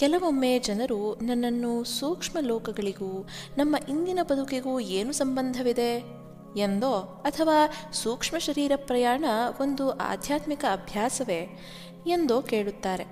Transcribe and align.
ಕೆಲವೊಮ್ಮೆ 0.00 0.58
ಜನರು 0.58 1.18
ನನ್ನನ್ನು 1.22 1.84
ಸೂಕ್ಷ್ಮ 1.84 2.38
ಲೋಕಗಳಿಗೂ, 2.40 3.28
ನಮ್ಮ 3.58 3.76
ಇಂದಿನ 3.88 4.18
ಬದುಕಿಗೂ 4.22 4.80
ಏನು 4.80 5.12
ಸಂಬಂಧವಿದೆ 5.12 5.90
ಎಂದೋ 6.58 6.92
ಅಥವಾ 7.24 7.56
ಸೂಕ್ಷ್ಮ 7.92 8.38
ಶರೀರ 8.38 8.72
ಪ್ರಯಾಣ 8.76 9.24
ಒಂದು 9.60 9.90
ಆಧ್ಯಾತ್ಮಿಕ 9.90 10.64
ಅಭ್ಯಾಸವೇ 10.72 11.40
ಎಂದೋ 12.06 12.42
ಕೇಳುತ್ತಾರೆ. 12.42 13.06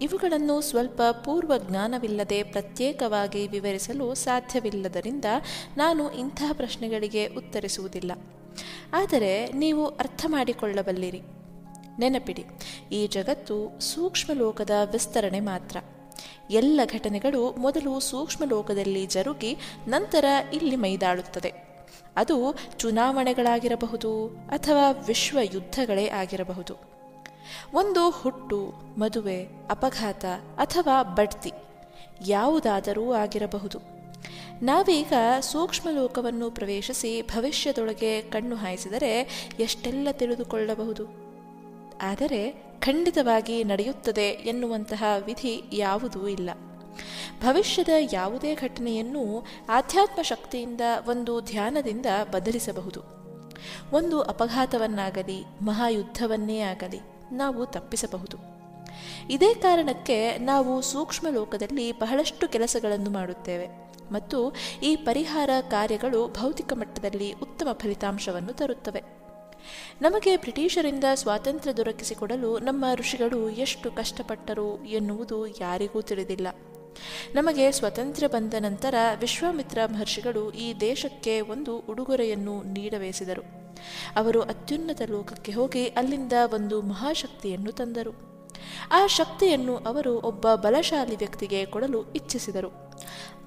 ಇವುಗಳನ್ನು 0.00 0.60
ಸ್ವಲ್ಪ 0.60 1.02
ಪೂರ್ವ 1.24 1.52
ಜ್ಞಾನವಿಲ್ಲದೆ 1.58 2.42
ಪ್ರತ್ಯೇಕವಾಗಿ 2.42 3.48
ವಿವರಿಸಲು 3.48 4.14
ಸಾಧ್ಯವಿಲ್ಲದರಿಂದ 4.14 5.24
ನಾನು 5.76 6.12
ಇಂತಹ 6.12 6.52
ಪ್ರಶ್ನೆಗಳಿಗೆ 6.52 7.26
ಉತ್ತರಿಸುವುದಿಲ್ಲ. 7.26 8.12
ಆದರೆ 8.92 9.32
ನೀವು 9.46 9.86
ಅರ್ಥ 9.86 10.26
ಮಾಡಿಕೊಳ್ಳಬಲ್ಲಿರಿ. 10.28 11.22
ನೆನಪಿಡಿ, 11.98 12.44
ಈ 12.92 13.06
ಜಗತ್ತು 13.06 13.80
ಸೂಕ್ಷ್ಮ 13.80 14.32
ಲೋಕದ 14.32 14.70
ವಿಸ್ತರಣೆ 14.92 15.40
ಮಾತ್ರ. 15.40 15.76
ಎಲ್ಲ 16.50 16.80
ಘಟನೆಗಳು 16.84 17.52
ಮೊದಲು 17.52 18.00
ಸೂಕ್ಷ್ಮ 18.00 18.44
ಲೋಕದಲ್ಲಿ 18.44 19.06
ಜರುಗಿ 19.06 19.56
ನಂತರ 19.88 20.24
ಇಲ್ಲಿ 20.52 20.76
ಮೈದಾಳುತ್ತದೆ. 20.76 21.52
ಅದು 22.16 22.58
ಚುನಾವಣೆಗಳಾಗಿರಬಹುದು 22.78 24.26
ಅಥವಾ 24.28 24.90
ವಿಶ್ವ 24.90 25.38
ಯುದ್ಧಗಳೇ 25.42 26.08
ಆಗಿರಬಹುದು. 26.08 26.74
ಒಂದು 27.74 28.10
ಹುಟ್ಟು, 28.10 28.72
ಮದುವೆ, 28.98 29.48
ಅಪಘಾತ 29.70 30.24
ಅಥವಾ 30.56 31.02
ಬಡ್ತಿ 31.02 31.52
ಯಾವುದಾದರೂ 32.26 33.12
ಆಗಿರಬಹುದು. 33.12 33.78
ನಾವೀಗ 34.62 35.12
ಸೂಕ್ಷ್ಮ 35.40 35.88
ಲೋಕವನ್ನು 35.90 36.50
ಪ್ರವೇಶಿಸಿ 36.50 37.22
ಭವಿಷ್ಯದೊಳಗೆ 37.22 38.22
ಕಣ್ಣು 38.22 38.56
ಹಾಯಿಸಿದರೆ 38.56 39.48
ಎಷ್ಟೆಲ್ಲ 39.60 40.08
ತಿಳಿದುಕೊಳ್ಳಬಹುದು? 40.10 41.04
ಆದರೆ 42.02 42.69
ಖಂಡಿತವಾಗಿ 42.80 43.64
ನಡೆಯುತ್ತದೆ 43.64 44.28
ಎನ್ನುವಂತಹ 44.28 45.04
ವಿಧಿ 45.24 45.62
ಯಾವುದೂ 45.72 46.26
ಇಲ್ಲ. 46.26 46.50
ಭವಿಷ್ಯದ 47.40 47.88
ಯಾವುದೇ 48.12 48.54
ಘಟನೆಯನ್ನು 48.54 49.46
ಆಧ್ಯಾತ್ಮ 49.68 50.22
ಶಕ್ತಿಯಿಂದ 50.22 50.80
ಒಂದು 51.08 51.40
ಧ್ಯಾನದಿಂದ 51.40 52.06
ಬದಲಿಸಬಹುದು. 52.30 53.00
ಒಂದು 53.92 54.22
ಅಪಘಾತವನ್ನಾಗಲಿ, 54.22 55.44
ಮಹಾಯುದ್ಧವನ್ನೇ 55.62 56.58
ಆಗಲಿ 56.58 57.00
ನಾವು 57.32 57.66
ತಪ್ಪಿಸಬಹುದು. 57.66 58.36
ಇದೇ 59.30 59.54
ಕಾರಣಕ್ಕೆ 59.54 60.38
ನಾವು 60.38 60.82
ಸೂಕ್ಷ್ಮ 60.82 61.26
ಲೋಕದಲ್ಲಿ 61.30 61.92
ಬಹಳಷ್ಟು 61.92 62.48
ಕೆಲಸಗಳನ್ನು 62.48 63.10
ಮಾಡುತ್ತೇವೆ 63.10 63.66
ಮತ್ತು 64.12 64.54
ಈ 64.82 64.96
ಪರಿಹಾರ 64.96 65.50
ಕಾರ್ಯಗಳು 65.68 66.28
ಭೌತಿಕ 66.28 66.72
ಮಟ್ಟದಲ್ಲಿ 66.72 67.32
ಉತ್ತಮ 67.32 67.68
ಫಲಿತಾಂಶವನ್ನು 67.72 68.52
ತರುತ್ತವೆ. 68.52 69.19
ನಮಗೆ 70.02 70.36
ಬ್ರಿಟಿಷರಿಂದ 70.36 71.04
ಸ್ವಾತಂತ್ರ್ಯ 71.14 71.74
ದೊರಕಿಸಿಕೊಡಲು 71.74 72.58
ನಮ್ಮ 72.58 72.84
ಋಷಿಗಳು 72.94 73.50
ಎಷ್ಟು 73.50 73.90
ಕಷ್ಟಪಟ್ಟರು 73.90 74.84
ಎನ್ನುವುದು 74.84 75.46
ಯಾರಿಗೂ 75.46 76.00
ತಿಳಿದಿಲ್ಲ. 76.00 76.46
ನಮಗೆ 77.34 77.72
ಸ್ವಾತಂತ್ರ್ಯ 77.72 78.28
ಬಂದ 78.28 78.54
ನಂತರ 78.58 78.94
ವಿಶ್ವಾಮಿತ್ರ 79.20 79.78
ಮಹರ್ಷಿಗಳು 79.92 80.50
ಈ 80.50 80.74
ದೇಶಕ್ಕೆ 80.80 81.40
ಒಂದು 81.40 81.78
ಉಡುಗೊರೆಯನ್ನು 81.78 82.62
ನೀಡಬೇಸಿದರು 82.62 83.42
ಅವರು 84.16 84.42
ಅತ್ಯುನ್ನತ 84.42 85.02
ಲೋಕಕ್ಕೆ 85.02 85.52
ಹೋಗಿ 85.52 85.86
ಅಲ್ಲಿಂದ 85.86 86.32
ಒಂದು 86.54 86.82
ಮಹಾಶಕ್ತಿಯನ್ನು 86.82 87.72
ತಂದರು. 87.72 88.29
ಆ 88.92 89.06
ಶಕ್ತಿಯನ್ನು 89.06 89.76
ಅವರು 89.76 90.20
ಒಬ್ಬ 90.20 90.54
ಬಲಶಾಲಿ 90.54 91.16
ವ್ಯಕ್ತಿಗೆ 91.16 91.66
ಕೊಡಲು 91.66 92.12
ಇಚ್ಛಿಸಿದರು. 92.12 92.90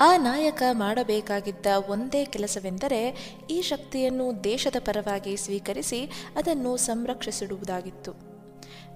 ಆ 0.01 0.17
ನಾಯಕ 0.17 0.63
ಮಾಡಬೇಕಾಗಿದ್ದ 0.71 1.65
ಒಂದೇ 1.89 2.25
ಕೆಲಸವೆಂದರೆ 2.25 3.33
ಈ 3.49 3.61
ಶಕ್ತಿಯನ್ನು 3.61 4.43
ದೇಶದ 4.43 4.75
ಪರವಾಗಿ 4.79 5.37
ಸ್ವೀಕರಿಸಿ 5.37 6.05
ಅದನ್ನು 6.35 6.77
ಸಂರಕ್ಷಿಸಿಡುವುದಾಗಿತ್ತು. 6.77 8.33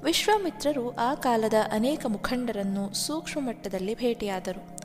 ವಿಶ್ವಾಮಿತ್ರರು 0.03 0.95
ಆ 0.95 1.15
ಕಾಲದ 1.15 1.53
ಅನೇಕ 1.71 2.05
ಮುಖಂಡರನ್ನು 2.05 2.93
ಸೂಕ್ಷ್ಮ 2.93 3.47
ಮಟ್ಟದಲ್ಲಿ 3.47 3.95
ಭೇಟಿಯಾದರು. 3.95 4.79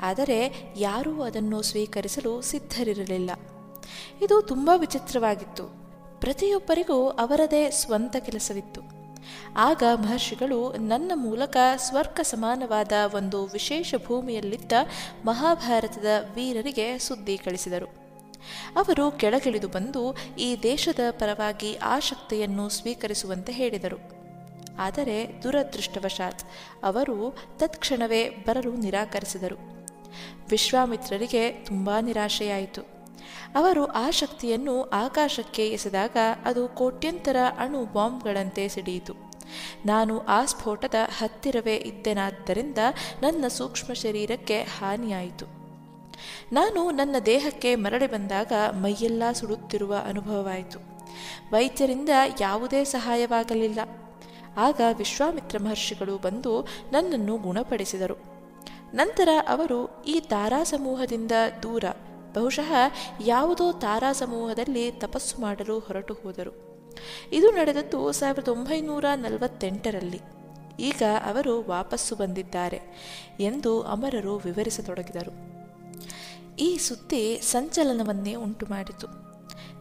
ಆದರೆ 0.00 0.72
ಯಾರೂ 0.76 1.22
ಅದನ್ನು 1.22 1.62
ಸ್ವೀಕರಿಸಲು 1.62 2.42
ಸಿದ್ಧರಿರಲಿಲ್ಲ. 2.42 3.30
ಇದು 4.22 4.42
ತುಂಬ 4.42 4.70
ವಿಚಿತ್ರವಾಗಿತ್ತು. 4.76 5.64
ಪ್ರತಿಯೊಬ್ಬರಿಗೂ 6.20 7.08
ಅವರದೇ 7.08 7.70
ಸ್ವಂತ 7.70 8.16
ಕೆಲಸವಿತ್ತು. 8.16 8.97
ಆಗ 9.56 9.82
ಮಹರ್ಷಿಗಳು 9.94 10.72
ನನ್ನ 10.72 11.12
ಮೂಲಕ 11.14 11.56
ಸ್ವರ್ಗ 11.76 12.20
ಸಮಾನವಾದ 12.22 12.92
ಒಂದು 13.14 13.46
ವಿಶೇಷ 13.46 13.94
ಭೂಮಿಯಲ್ಲಿದ್ದ 14.06 14.72
ಮಹಾಭಾರತದ 15.24 16.06
ವೀರರಿಗೆ 16.34 16.98
ಸುದ್ದಿ 16.98 17.38
ಕಳಿಸಿದರು. 17.38 17.86
ಅವರು 18.76 19.10
ಕೆಳಗಿಳಿದು 19.10 19.68
ಬಂದು 19.68 20.16
ಈ 20.38 20.56
ದೇಶದ 20.62 21.00
ಪರವಾಗಿ 21.10 21.76
ಆ 21.76 21.98
ಶಕ್ತಿಯನ್ನು 21.98 22.68
ಸ್ವೀಕರಿಸುವಂತೆ 22.68 23.52
ಹೇಳಿದರು. 23.52 24.18
ಆದರೆ 24.78 25.42
ದುರದೃಷ್ಟವಶಾತ್ 25.42 26.42
ಅವರು 26.84 27.36
ತತ್ಕ್ಷಣವೇ 27.56 28.28
ಬರಲು 28.28 28.72
ನಿರಾಕರಿಸಿದರು. 28.72 29.78
ವಿಶ್ವಾಮಿತ್ರರಿಗೆ 30.50 31.50
ತುಂಬಾ 31.50 32.00
ನಿರಾಶೆಯಾಯಿತು. 32.00 32.97
ಅವರು 33.54 33.86
ಆ 33.86 34.10
ಶಕ್ತಿಯನ್ನು 34.10 34.82
ಆಕಾಶಕ್ಕೆ 34.82 35.68
ಎಸೆದಾಗ 35.68 36.16
ಅದು 36.44 36.68
ಕೋಟ್ಯಂತರ 36.68 37.36
ಅಣು 37.58 37.84
ಬಾಂಬ್ಗಳಂತೆ 37.84 38.68
ಸಿಡಿಯಿತು. 38.68 39.14
ನಾನು 39.86 40.18
ಆ 40.18 40.44
ಸ್ಫೋಟದ 40.44 40.94
ಹತ್ತಿರವೇ 41.18 41.76
ಇದ್ದೆನಾದ್ದರಿಂದ 41.76 42.78
ನನ್ನ 43.22 43.46
ಸೂಕ್ಷ್ಮ 43.48 43.92
ಶರೀರಕ್ಕೆ 43.92 44.62
ಹಾನಿಯಾಯಿತು. 44.62 45.46
ನಾನು 46.52 46.90
ನನ್ನ 46.90 47.16
ದೇಹಕ್ಕೆ 47.26 47.74
ಮರಳಿ 47.74 48.06
ಬಂದಾಗ 48.06 48.52
ಮೈಯೆಲ್ಲ 48.70 49.22
ಸುಡುತ್ತಿರುವ 49.32 49.94
ಅನುಭವವಾಯಿತು. 50.08 50.78
ವೈದ್ಯರಿಂದ 51.52 52.08
ಯಾವುದೇ 52.40 52.84
ಸಹಾಯವಾಗಲಿಲ್ಲ. 52.84 53.80
ಆಗ 54.56 54.80
ವಿಶ್ವಾಮಿತ್ರ 54.96 55.58
ಮಹರ್ಷಿಗಳು 55.58 56.18
ಬಂದು 56.18 56.60
ನನ್ನನ್ನು 56.92 57.36
ಗುಣಪಡಿಸಿದರು. 57.36 58.38
ನಂತರ 58.94 59.28
ಅವರು 59.48 60.04
ಈ 60.04 60.20
ತಾರಾ 60.20 60.64
ಸಮೂಹದಿಂದ 60.64 61.32
ದೂರ 61.62 61.84
ಬಹುಶಃ 62.34 62.72
ಯಾವುದೋ 63.24 63.72
ತಾರಾ 63.72 64.12
ಸಮೂಹದಲ್ಲಿ 64.12 64.90
ತಪಸ್ಸು 64.90 65.40
ಮಾಡಲು 65.40 65.78
ಹೊರಟು 65.78 66.14
ಹೋದರು. 66.14 66.68
ಇದು 67.32 67.50
ನಡೆದದ್ದು 67.50 68.12
ಸಾವಿರದ 68.12 68.48
ಒಂಬೈನೂರ 68.48 69.04
ನಲವತ್ತೆಂಟರಲ್ಲಿ. 69.14 70.20
ಈಗ 70.80 71.02
ಅವರು 71.26 71.68
ವಾಪಸ್ಸು 71.68 72.16
ಬಂದಿದ್ದಾರೆ 72.16 72.80
ಎಂದು 73.40 73.82
ಅಮರರು 73.82 74.36
ವಿವರಿಸತೊಡಗಿದರು. 74.36 75.58
ಈ 76.56 76.76
ಸುದ್ದಿ 76.76 77.38
ಸಂಚಲನವನ್ನೇ 77.42 78.34
ಉಂಟು 78.34 78.66
ಮಾಡಿತು 78.66 79.06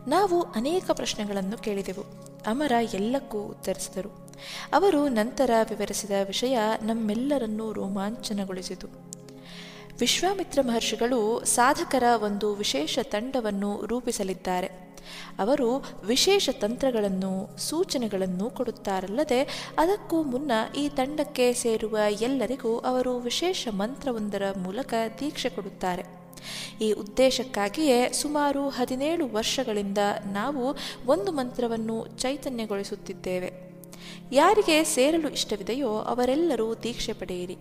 ನಾವು 0.09 0.41
ಅನೇಕ 0.41 0.91
ಪ್ರಶ್ನೆಗಳನ್ನು 0.91 1.57
ಕೇಳಿದೆವು. 1.57 2.03
ಅಮರ 2.47 2.71
ಎಲ್ಲಕ್ಕೂ 2.93 3.39
ಉತ್ತರಿಸಿದರು. 3.39 4.31
ಅವರು 4.73 5.07
ನಂತರ 5.07 5.49
ವಿವರಿಸಿದ 5.69 6.11
ವಿಷಯ 6.27 6.59
ನಮ್ಮೆಲ್ಲರನ್ನೂ 6.83 7.73
ರೋಮಾಂಚನಗೊಳಿಸಿತು. 7.73 9.06
ವಿಶ್ವಾಮಿತ್ರ 9.99 10.59
ಮಹರ್ಷಿಗಳು 10.61 11.45
ಸಾಧಕರ 11.45 12.03
ಒಂದು 12.23 12.53
ವಿಶೇಷ 12.53 12.99
ತಂಡವನ್ನು 13.03 13.85
ರೂಪಿಸಲಿದ್ದಾರೆ. 13.85 14.67
ಅವರು 15.39 15.85
ವಿಶೇಷ 16.05 16.49
ತಂತ್ರಗಳನ್ನು, 16.61 17.57
ಸೂಚನೆಗಳನ್ನು 17.57 18.49
ಕೊಡುತ್ತಾರಲ್ಲದೆ 18.49 19.71
ಅದಕ್ಕೂ 19.77 20.23
ಮುನ್ನ 20.23 20.51
ಈ 20.77 20.89
ತಂಡಕ್ಕೆ 20.89 21.53
ಸೇರುವ 21.53 21.97
ಎಲ್ಲರಿಗೂ 22.21 22.77
ಅವರು 22.77 23.17
ವಿಶೇಷ 23.17 23.67
ಮಂತ್ರವೊಂದರ 23.71 24.43
ಮೂಲಕ 24.57 24.93
ದೀಕ್ಷೆ 25.19 25.49
ಕೊಡುತ್ತಾರೆ. 25.49 26.03
ಈ 26.81 26.91
ಉದ್ದೇಶಕ್ಕಾಗಿಯೇ 26.91 28.11
ಸುಮಾರು 28.11 28.69
ಹದಿನೇಳು 28.69 29.33
ವರ್ಷಗಳಿಂದ 29.33 29.97
ನಾವು 30.31 30.75
ಒಂದು 31.05 31.31
ಮಂತ್ರವನ್ನು 31.31 32.07
ಚೈತನ್ಯಗೊಳಿಸುತ್ತಿದ್ದೇವೆ. 32.07 33.51
ಯಾರಿಗೆ 34.31 34.83
ಸೇರಲು 34.83 35.29
ಇಷ್ಟವಿದೆಯೋ 35.29 35.89
ಅವರೆಲ್ಲರೂ 35.89 36.75
ದೀಕ್ಷೆ 36.75 37.13
ಪಡೆಯಿರಿ. 37.13 37.57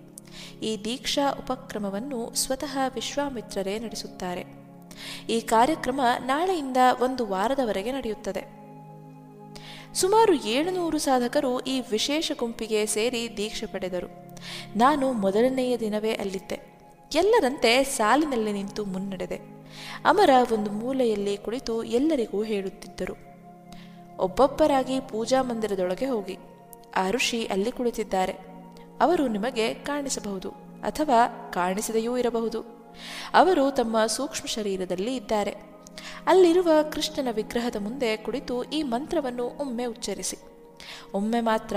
ಈ 0.62 0.84
ದೀಕ್ಷಾ 0.84 1.30
ಉಪಕ್ರಮವನ್ನು 1.30 2.34
ಸ್ವತಃ 2.34 2.78
ವಿಶ್ವಾಮಿತ್ರರೇ 2.94 3.78
ನಡೆಸುತ್ತಾರೆ. 3.78 4.44
ಈ 5.28 5.40
ಕಾರ್ಯಕ್ರಮ 5.40 6.00
ನಾಳೆಯಿಂದ 6.24 6.76
ಒಂದು 7.02 7.26
ವಾರದವರೆಗೆ 7.26 7.92
ನಡೆಯುತ್ತದೆ. 7.92 8.56
ಸುಮಾರು 9.94 10.46
ಏಳುನೂರು 10.46 10.98
ಸಾಧಕರು 10.98 11.60
ಈ 11.60 11.82
ವಿಶೇಷ 11.90 12.32
ಗುಂಪಿಗೆ 12.38 12.86
ಸೇರಿ 12.86 13.36
ದೀಕ್ಷೆ 13.36 13.66
ಪಡೆದರು. 13.66 14.38
ನಾನು 14.78 15.12
ಮೊದಲನೆಯ 15.12 15.78
ದಿನವೇ 15.78 16.12
ಅಲ್ಲಿದ್ದೆ. 16.12 16.80
ಎಲ್ಲರಂತೆ 17.14 17.84
ಸಾಲಿನಲ್ಲಿ 17.84 18.52
ನಿಂತು 18.52 18.84
ಮುನ್ನಡೆದೆ. 18.84 19.40
ಅಮರ 20.04 20.30
ಒಂದು 20.52 20.70
ಮೂಲೆಯಲ್ಲಿ 20.70 21.36
ಕುಳಿತು 21.36 21.82
ಎಲ್ಲರಿಗೂ 21.82 22.42
ಹೇಳುತ್ತಿದ್ದರು. 22.42 23.16
ಒಬ್ಬೊಬ್ಬರಾಗಿ 24.22 25.00
ಪೂಜಾ 25.00 25.42
ಮಂದಿರದೊಳಗೆ 25.42 26.06
ಹೋಗಿ. 26.06 26.36
ಆ 26.96 27.10
ಋಷಿ 27.10 27.44
ಅಲ್ಲಿ 27.44 27.72
ಕುಳಿತಿದ್ದಾರೆ. 27.72 28.55
ಅವರು 29.00 29.28
ನಿಮಗೆ 29.28 29.74
ಕಾಣಿಸಬಹುದು 29.74 30.50
ಅಥವಾ 30.82 31.50
ಕಾಣಿಸದೆಯೂ 31.52 32.16
ಇರಬಹುದು. 32.16 32.76
ಅವರು 33.34 33.70
ತಮ್ಮ 33.70 34.06
ಸೂಕ್ಷ್ಮ 34.06 34.46
ಶರೀರದಲ್ಲಿ 34.46 35.16
ಇದ್ದಾರೆ. 35.16 35.50
ಅಲ್ಲಿರುವ 36.26 36.68
ಕೃಷ್ಣನ 36.92 37.28
ವಿಗ್ರಹದ 37.30 37.76
ಮುಂದೆ 37.76 38.16
ಕುಳಿತು 38.16 38.64
ಈ 38.64 38.82
ಮಂತ್ರವನ್ನು 38.82 39.46
ಒಮ್ಮೆ 39.46 39.84
ಉಚ್ಚರಿಸಿ. 39.84 40.36
ಒಮ್ಮೆ 41.14 41.40
ಮಾತ್ರ, 41.40 41.76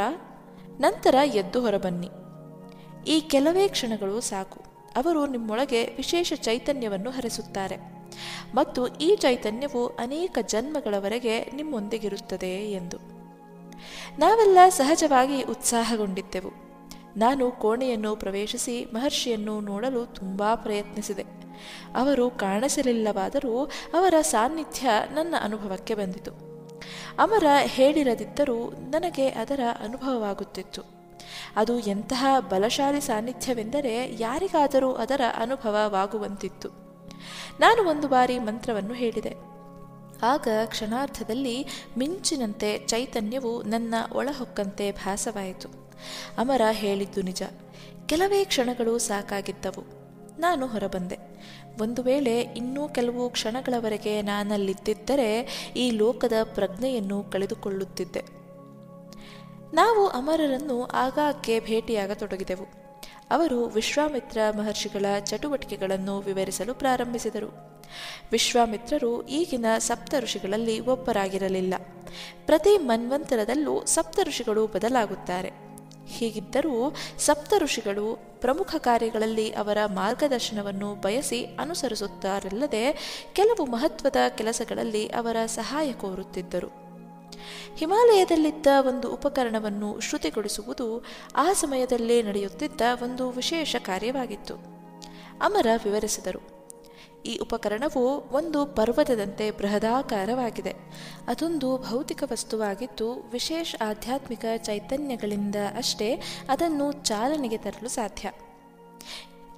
ನಂತರ 0.80 1.16
ಎದ್ದು 1.26 1.62
ಹೊರಬನ್ನಿ. 1.62 2.10
ಈ 3.08 3.20
ಕೆಲವೇ 3.20 3.68
ಕ್ಷಣಗಳು 3.68 4.22
ಸಾಕು. 4.22 4.60
ಅವರು 4.96 5.28
ನಿಮ್ಮೊಳಗೆ 5.28 5.94
ವಿಶೇಷ 5.98 6.34
ಚೈತನ್ಯವನ್ನು 6.34 7.10
ಹರಿಸುತ್ತಾರೆ. 7.10 7.78
ಮತ್ತು 8.56 8.88
ಈ 8.88 9.16
ಚೈತನ್ಯವು 9.16 9.88
ಅನೇಕ 9.88 10.38
ಜನ್ಮಗಳವರೆಗೆ 10.42 11.46
ನಿಮ್ಮೊಂದಿಗಿರುತ್ತದೆ 11.46 12.72
ಎಂದು. 12.72 12.98
ನಾವೆಲ್ಲ 14.20 14.58
ಸಹಜವಾಗಿ 14.70 15.42
ಉತ್ಸಾಹಗೊಂಡಿದ್ದೆವು. 15.42 16.69
ನಾನು 17.20 17.52
ಕೋಣೆಯನ್ನು 17.52 18.16
ಪ್ರವೇಶಿಸಿ 18.16 18.86
ಮಹರ್ಷಿಯನ್ನು 18.86 19.60
ನೋಡಲು 19.60 20.06
ತುಂಬ 20.06 20.44
ಪ್ರಯತ್ನಿಸಿದೆ. 20.56 21.24
ಅವರು 21.96 22.30
ಕಾಣಿಸಲಿಲ್ಲವಾದರೂ 22.30 23.66
ಅವರ 23.94 24.14
ಸಾನ್ನಿಧ್ಯ 24.22 24.90
ನನ್ನ 25.14 25.36
ಅನುಭವಕ್ಕೆ 25.42 25.96
ಬಂದಿತು. 25.96 26.32
ಅಮರ 27.20 27.44
ಹೇಳಿರದಿದ್ದರೂ 27.64 28.70
ನನಗೆ 28.70 29.30
ಅದರ 29.30 29.60
ಅನುಭವವಾಗುತ್ತಿತ್ತು. 29.84 30.82
ಅದು 31.56 31.80
ಎಂತಹ 31.80 32.26
ಬಲಶಾಲಿ 32.40 33.02
ಸಾನ್ನಿಧ್ಯವೆಂದರೆ 33.02 34.16
ಯಾರಿಗಾದರೂ 34.20 34.94
ಅದರ 34.94 35.22
ಅನುಭವವಾಗುವಂತಿತ್ತು. 35.36 36.70
ನಾನು 37.60 37.90
ಒಂದು 37.90 38.08
ಬಾರಿ 38.08 38.40
ಮಂತ್ರವನ್ನು 38.40 38.94
ಹೇಳಿದೆ. 38.94 39.34
ಆಗ 40.24 40.48
ಕ್ಷಣಾರ್ಧದಲ್ಲಿ 40.66 41.68
ಮಿಂಚಿನಂತೆ 41.98 42.78
ಚೈತನ್ಯವು 42.78 43.64
ನನ್ನ 43.64 43.94
ಒಳಹೊಕ್ಕಂತೆ 44.14 44.92
ಭಾಸವಾಯಿತು. 44.92 45.89
ಅಮರ 46.38 46.62
ಹೇಳಿದ್ದು 46.72 47.22
ನಿಜ. 47.22 47.44
ಕೆಲವೇ 48.06 48.46
ಕ್ಷಣಗಳು 48.46 48.98
ಸಾಕಾಗಿದ್ದವು. 48.98 50.00
ನಾನು 50.40 50.68
ಹೊರಬಂದೆ. 50.68 51.18
ಒಂದು 51.82 52.04
ವೇಳೆ 52.04 52.42
ಇನ್ನೂ 52.42 52.90
ಕೆಲವು 52.90 53.30
ಕ್ಷಣಗಳವರೆಗೆ 53.30 54.22
ನಾನಲ್ಲಿದ್ದಿದ್ದರೆ 54.22 55.42
ಈ 55.76 55.92
ಲೋಕದ 55.92 56.34
ಪ್ರಜ್ಞೆಯನ್ನು 56.44 57.24
ಕಳೆದುಕೊಳ್ಳುತ್ತಿದ್ದೆ. 57.24 58.22
ನಾವು 59.76 60.08
ಅಮರರನ್ನು 60.08 60.86
ಆಗಾಗ್ಗೆ 60.86 61.60
ಭೇಟಿಯಾಗತೊಡಗಿದೆವು. 61.60 62.66
ಅವರು 63.32 63.66
ವಿಶ್ವಾಮಿತ್ರ 63.66 64.38
ಮಹರ್ಷಿಗಳ 64.58 65.06
ಚಟುವಟಿಕೆಗಳನ್ನು 65.20 66.20
ವಿವರಿಸಲು 66.20 66.74
ಪ್ರಾರಂಭಿಸಿದರು. 66.74 67.48
ವಿಶ್ವಾಮಿತ್ರರು 68.32 69.28
ಈಗಿನ 69.28 69.66
ಸಪ್ತ 69.78 70.16
ಋಷಿಗಳಲ್ಲಿ 70.20 70.80
ಒಬ್ಬರಾಗಿರಲಿಲ್ಲ. 70.80 71.74
ಪ್ರತಿ 72.46 72.78
ಮನ್ವಂತರದಲ್ಲೂ 72.78 73.86
ಸಪ್ತ 73.86 74.20
ಋಷಿಗಳು 74.24 74.68
ಬದಲಾಗುತ್ತಾರೆ. 74.68 75.69
ಹೀಗಿದ್ದರೂ 76.10 76.96
ಸಪ್ತ 77.18 77.54
ಋಷಿಗಳು 77.58 78.20
ಪ್ರಮುಖ 78.42 78.76
ಕಾರ್ಯಗಳಲ್ಲಿ 78.78 79.52
ಅವರ 79.52 79.78
ಮಾರ್ಗದರ್ಶನವನ್ನು 79.86 80.96
ಬಯಸಿ 80.96 81.46
ಅನುಸರಿಸುತ್ತಾರಲ್ಲದೆ 81.46 83.20
ಕೆಲವು 83.34 83.66
ಮಹತ್ವದ 83.66 84.16
ಕೆಲಸಗಳಲ್ಲಿ 84.38 85.08
ಅವರ 85.08 85.36
ಸಹಾಯ 85.46 85.94
ಕೋರುತ್ತಿದ್ದರು. 85.94 86.68
ಹಿಮಾಲಯದಲ್ಲಿದ್ದ 87.78 88.68
ಒಂದು 88.88 89.14
ಉಪಕರಣವನ್ನು 89.14 90.00
ಶ್ರುತಿಗೊಳಿಸುವುದು 90.00 91.06
ಆ 91.36 91.54
ಸಮಯದಲ್ಲೇ 91.54 92.22
ನಡೆಯುತ್ತಿದ್ದ 92.22 92.82
ಒಂದು 93.04 93.30
ವಿಶೇಷ 93.30 93.76
ಕಾರ್ಯವಾಗಿತ್ತು. 93.76 94.54
ಅಮರ 95.42 95.68
ವಿವರಿಸಿದರು. 95.84 96.59
ಈ 97.26 97.38
ಉಪಕರಣವು 97.38 98.30
ಒಂದು 98.32 98.66
ಪರ್ವತದಂತೆ 98.66 99.52
ಬೃಹದಾಕಾರವಾಗಿದೆ. 99.52 100.74
ಅದೊಂದು 101.28 101.78
ಭೌತಿಕ 101.78 102.24
ವಸ್ತುವಾಗಿದ್ದು, 102.32 103.30
ವಿಶೇಷ 103.32 103.76
ಆಧ್ಯಾತ್ಮಿಕ 103.90 104.46
ಚೈತನ್ಯಗಳಿಂದ 104.58 105.56
ಅಷ್ಟೇ 105.78 106.22
ಅದನ್ನು 106.50 106.92
ಚಾಲನೆಗೆ 106.92 107.58
ತರಲು 107.58 107.90
ಸಾಧ್ಯ. 107.90 108.32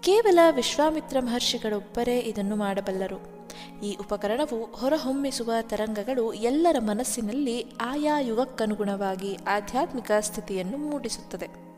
ಕೇವಲ 0.01 0.39
ವಿಶ್ವಾಮಿತ್ರ 0.51 1.17
ಮಹರ್ಷಿಗಳೊಬ್ಬರೇ 1.19 2.19
ಇದನ್ನು 2.19 2.55
ಮಾಡಬಲ್ಲರು. 2.55 3.41
ಈ 3.83 3.95
ಉಪಕರಣವು 3.95 4.65
ಹೊರಹೊಮ್ಮಿಸುವ 4.65 5.51
ತರಂಗಗಳು 5.61 6.33
ಎಲ್ಲರ 6.33 6.75
ಮನಸ್ಸಿನಲ್ಲಿ 6.79 7.71
ಆಯಾ 7.81 8.19
ಯುಗಕ್ಕನುಗುಣವಾಗಿ 8.19 9.37
ಆಧ್ಯಾತ್ಮಿಕ 9.47 10.11
ಸ್ಥಿತಿಯನ್ನು 10.19 10.77
ಮೂಡಿಸುತ್ತದೆ. 10.77 11.70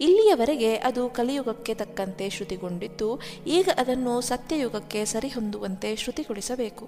ಇಲ್ಲಿಯವರೆಗೆ 0.00 0.70
ಅದು 0.88 1.02
ಕಲಿಯುಗಕ್ಕೆ 1.08 1.74
ತಕ್ಕಂತೆ 1.74 2.28
ಶ್ರುತಿಗೊಂಡಿದ್ದು, 2.30 3.08
ಈಗ 3.46 3.68
ಅದನ್ನು 3.78 4.14
ಸತ್ಯಯುಗಕ್ಕೆ 4.20 5.02
ಸರಿಹೊಂದುವಂತೆ 5.04 5.90
ಶ್ರುತಿಗೊಳಿಸಬೇಕು. 5.96 6.86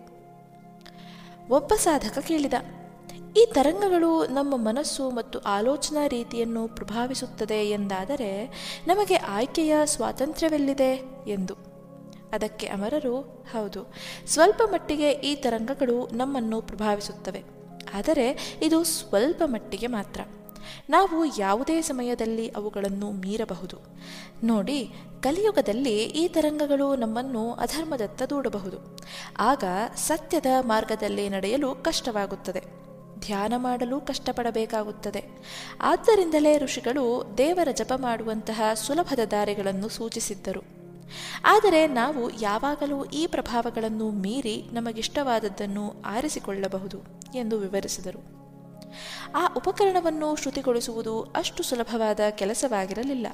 ಒಬ್ಬ 1.51 1.71
ಸಾಧಕ 1.79 2.19
ಕೇಳಿದ, 2.29 2.55
ಈ 3.41 3.43
ತರಂಗಗಳು 3.53 4.11
ನಮ್ಮ 4.35 4.55
ಮನಸ್ಸು 4.69 5.05
ಮತ್ತು 5.11 5.39
ಆಲೋಚನಾ 5.49 6.03
ರೀತಿಯನ್ನು 6.07 6.63
ಪ್ರಭಾವಿಸುತ್ತದೆ 6.69 7.61
ಎಂದಾದರೆ 7.71 8.31
ನಮಗೆ 8.87 9.17
ಆಯ್ಕೆಯ 9.37 9.75
ಸ್ವಾತಂತ್ರ್ಯವೆಲ್ಲಿದೆ? 9.85 10.93
ಎಂದು. 11.29 11.57
ಅದಕ್ಕೆ 12.35 12.67
ಅಮರರು, 12.67 13.17
ಹೌದು, 13.53 13.81
ಸ್ವಲ್ಪ 14.27 14.63
ಮಟ್ಟಿಗೆ 14.67 15.11
ಈ 15.11 15.33
ತರಂಗಗಳು 15.37 15.99
ನಮ್ಮನ್ನು 16.13 16.61
ಪ್ರಭಾವಿಸುತ್ತವೆ, 16.63 17.43
ಆದರೆ 17.95 18.27
ಇದು 18.63 18.79
ಸ್ವಲ್ಪ 18.85 19.43
ಮಟ್ಟಿಗೆ 19.47 19.89
ಮಾತ್ರ. 19.89 20.21
ನಾವು 20.91 21.25
ಯಾವುದೇ 21.39 21.83
ಸಮಯದಲ್ಲಿ 21.83 22.49
ಅವುಗಳನ್ನು 22.49 23.11
ಮೀರಬಹುದು. 23.11 23.77
ನೋಡಿ, 24.45 24.93
ಕಲಿಯುಗದಲ್ಲಿ 25.21 26.03
ಈ 26.03 26.29
ತರಂಗಗಳು 26.29 26.97
ನಮ್ಮನ್ನು 26.97 27.53
ಅಧರ್ಮದತ್ತ 27.53 28.23
ದೂಡಬಹುದು. 28.23 28.97
ಆಗ 29.39 29.65
ಸತ್ಯದ 29.97 30.47
ಮಾರ್ಗದಲ್ಲಿ 30.61 31.29
ನಡೆಯಲು 31.29 31.75
ಕಷ್ಟವಾಗುತ್ತದೆ. 31.75 32.85
ಧ್ಯಾನ 33.21 33.53
ಮಾಡಲು 33.57 34.01
ಕಷ್ಟಪಡಬೇಕಾಗುತ್ತದೆ. 34.01 35.25
ಆದ್ದರಿಂದಲೇ 35.81 36.59
ಋಷಿಗಳು 36.59 37.35
ದೇವರ 37.39 37.69
ಜಪ 37.73 37.93
ಮಾಡುವಂತಹ 37.97 38.63
ಸುಲಭದ 38.75 39.19
ದಾರಿಗಳನ್ನು 39.31 39.89
ಸೂಚಿಸಿದ್ದರು. 39.89 40.61
ಆದರೆ 41.45 41.87
ನಾವು 41.87 42.41
ಯಾವಾಗಲೂ 42.41 43.05
ಈ 43.05 43.27
ಪ್ರಭಾವಗಳನ್ನು 43.27 44.11
ಮೀರಿ 44.11 44.65
ನಮಗಿಷ್ಟವಾದದ್ದನ್ನು 44.73 46.03
ಆರಿಸಿಕೊಳ್ಳಬಹುದು 46.05 46.99
ಎಂದು 47.35 47.59
ವಿವರಿಸಿದರು. 47.59 48.44
ಆ 49.35 49.47
ಉಪಕರಣವನ್ನು 49.57 50.37
ಶ್ರುತಿಗೊಳಿಸುವುದು 50.37 51.23
ಅಷ್ಟು 51.23 51.63
ಸುಲಭವಾದ 51.63 52.21
ಕೆಲಸವಾಗಿರಲಿಲ್ಲ. 52.31 53.27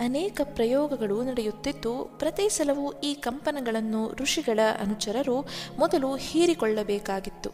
ಅನೇಕ 0.00 0.40
ಪ್ರಯೋಗಗಳು 0.44 1.22
ನಡೆಯುತ್ತಿದ್ದು, 1.22 2.04
ಪ್ರತಿ 2.18 2.48
ಸಲವೂ 2.48 2.92
ಈ 2.92 3.14
ಕಂಪನಗಳನ್ನು 3.14 4.12
ಋಷಿಗಳ 4.12 4.60
ಅನುಚರರು 4.80 5.40
ಮೊದಲು 5.78 6.16
ಹೀರಿಕೊಳ್ಳಬೇಕಾಗಿತ್ತು. 6.16 7.50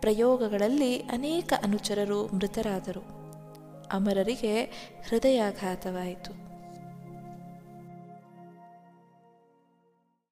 ಪ್ರಯೋಗಗಳಲ್ಲಿ 0.00 0.98
ಅನೇಕ 0.98 1.52
ಅನುಚರರು 1.62 2.26
ಮೃತರಾದರು. 2.26 3.20
ಅಮರರಿಗೆ 3.92 4.64
ಹೃದಯಾಘಾತವಾಯಿತು. 5.08 6.49